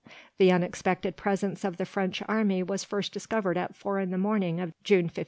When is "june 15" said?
4.83-5.19